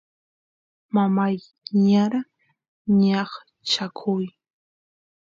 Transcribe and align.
mamay 0.93 1.35
niyara 1.79 2.19
ñaqchakuy 3.01 4.25